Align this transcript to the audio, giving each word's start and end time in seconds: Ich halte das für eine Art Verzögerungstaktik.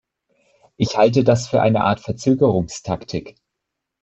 Ich 0.77 0.97
halte 0.97 1.23
das 1.23 1.47
für 1.47 1.61
eine 1.61 1.83
Art 1.83 1.99
Verzögerungstaktik. 1.99 3.35